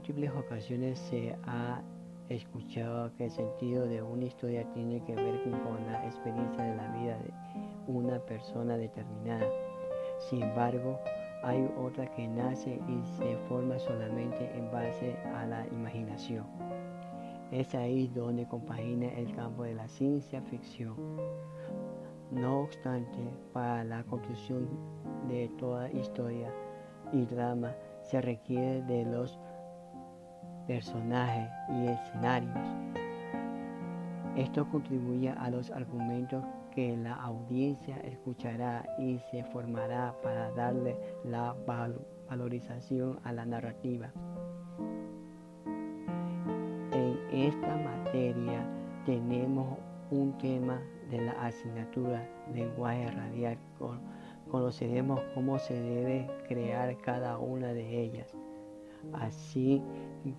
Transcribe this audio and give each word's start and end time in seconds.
múltiples 0.00 0.30
ocasiones 0.30 0.98
se 0.98 1.36
ha 1.44 1.82
escuchado 2.30 3.14
que 3.18 3.26
el 3.26 3.30
sentido 3.30 3.84
de 3.84 4.00
una 4.00 4.24
historia 4.24 4.64
tiene 4.72 5.04
que 5.04 5.14
ver 5.14 5.42
con 5.42 5.86
la 5.92 6.06
experiencia 6.06 6.64
de 6.64 6.74
la 6.74 6.88
vida 6.92 7.18
de 7.18 7.30
una 7.86 8.18
persona 8.18 8.78
determinada. 8.78 9.46
Sin 10.30 10.42
embargo, 10.42 10.98
hay 11.42 11.68
otra 11.78 12.06
que 12.14 12.26
nace 12.26 12.80
y 12.88 13.04
se 13.18 13.36
forma 13.46 13.78
solamente 13.78 14.50
en 14.56 14.70
base 14.72 15.18
a 15.34 15.44
la 15.44 15.66
imaginación. 15.66 16.46
Es 17.52 17.74
ahí 17.74 18.10
donde 18.14 18.48
compagina 18.48 19.06
el 19.08 19.30
campo 19.36 19.64
de 19.64 19.74
la 19.74 19.86
ciencia 19.86 20.40
ficción. 20.40 20.94
No 22.30 22.60
obstante, 22.60 23.18
para 23.52 23.84
la 23.84 24.02
construcción 24.04 24.66
de 25.28 25.50
toda 25.58 25.90
historia 25.92 26.50
y 27.12 27.26
drama 27.26 27.74
se 28.00 28.22
requiere 28.22 28.80
de 28.82 29.04
los 29.04 29.38
personajes 30.70 31.50
y 31.68 31.88
escenarios. 31.88 32.54
Esto 34.36 34.68
contribuye 34.70 35.30
a 35.30 35.50
los 35.50 35.68
argumentos 35.72 36.44
que 36.72 36.96
la 36.96 37.14
audiencia 37.14 37.96
escuchará 38.04 38.86
y 38.96 39.18
se 39.32 39.42
formará 39.42 40.14
para 40.22 40.52
darle 40.52 40.96
la 41.24 41.56
valorización 42.28 43.18
a 43.24 43.32
la 43.32 43.44
narrativa. 43.46 44.12
En 46.92 47.18
esta 47.32 47.76
materia 47.76 48.64
tenemos 49.06 49.76
un 50.12 50.38
tema 50.38 50.80
de 51.10 51.20
la 51.20 51.32
asignatura 51.32 52.24
lenguaje 52.54 53.10
radial. 53.10 53.58
Conoceremos 54.48 55.20
cómo 55.34 55.58
se 55.58 55.74
debe 55.74 56.30
crear 56.46 56.96
cada 56.98 57.38
una 57.38 57.72
de 57.72 58.02
ellas, 58.02 58.36
así 59.14 59.82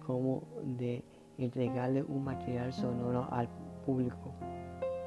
como 0.05 0.43
de 0.63 1.03
entregarle 1.37 2.03
un 2.03 2.23
material 2.23 2.71
sonoro 2.71 3.27
al 3.31 3.49
público 3.85 4.33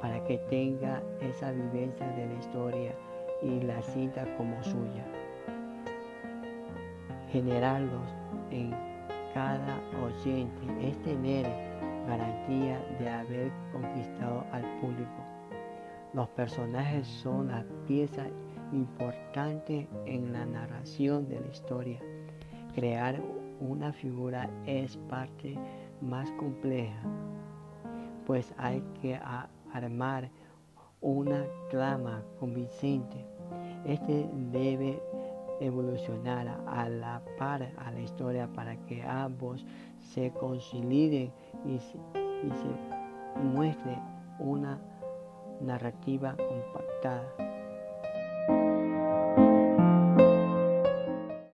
para 0.00 0.22
que 0.24 0.38
tenga 0.50 1.02
esa 1.20 1.52
vivencia 1.52 2.06
de 2.08 2.26
la 2.26 2.34
historia 2.34 2.94
y 3.42 3.60
la 3.60 3.80
cita 3.82 4.26
como 4.36 4.62
suya. 4.62 5.04
Generarlos 7.30 8.14
en 8.50 8.72
cada 9.32 9.80
oyente 10.04 10.88
es 10.88 11.02
tener 11.02 11.46
garantía 12.06 12.78
de 12.98 13.08
haber 13.08 13.52
conquistado 13.72 14.44
al 14.52 14.62
público. 14.80 15.24
Los 16.12 16.28
personajes 16.28 17.08
son 17.08 17.48
la 17.48 17.64
pieza 17.86 18.26
importante 18.72 19.88
en 20.06 20.32
la 20.32 20.46
narración 20.46 21.28
de 21.28 21.40
la 21.40 21.48
historia. 21.48 22.00
Crear 22.74 23.20
una 23.60 23.92
figura 23.92 24.48
es 24.66 24.96
parte 25.08 25.56
más 26.00 26.30
compleja, 26.32 27.00
pues 28.26 28.52
hay 28.58 28.82
que 29.00 29.18
armar 29.72 30.30
una 31.00 31.44
trama 31.70 32.22
convincente. 32.40 33.24
Este 33.84 34.28
debe 34.50 35.00
evolucionar 35.60 36.48
a 36.66 36.88
la 36.88 37.22
par 37.38 37.70
a 37.78 37.90
la 37.90 38.00
historia 38.00 38.48
para 38.48 38.76
que 38.86 39.02
ambos 39.02 39.64
se 40.00 40.30
concilien 40.32 41.32
y 41.64 41.78
se, 41.78 41.98
y 42.42 42.50
se 42.50 43.42
muestre 43.42 43.98
una 44.38 44.80
narrativa 45.60 46.36
compactada. 46.36 47.53